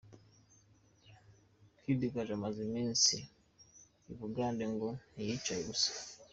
[1.79, 3.15] Kid Gaju umaze iminsi
[4.11, 5.91] i Bugande ngo ntiyicaye ubusa.